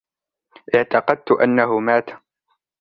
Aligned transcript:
إعتقدتُ 0.75 1.31
أنهُ 1.31 1.79
مات. 1.79 2.05